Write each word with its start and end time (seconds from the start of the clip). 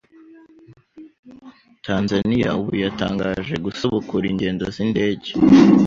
Tanzania 1.85 2.49
ubu 2.59 2.73
yatangaje 2.85 3.53
gusubukura 3.65 4.25
ingendo 4.31 4.63
z’indege 4.75 5.29